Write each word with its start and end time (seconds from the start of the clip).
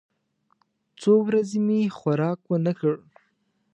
څو 0.99 1.11
ورځې 1.27 1.57
مې 1.65 1.79
خوراک 1.97 2.39
ونه 2.49 2.73
کړ. 2.79 2.93